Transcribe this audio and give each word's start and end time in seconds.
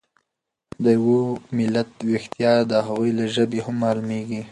د 0.83 0.85
یو 1.03 1.17
ملت 1.57 1.89
ويښتیا 2.07 2.53
د 2.71 2.73
هغوی 2.87 3.11
له 3.19 3.25
ژبې 3.35 3.59
هم 3.65 3.75
مالومیږي. 3.83 4.41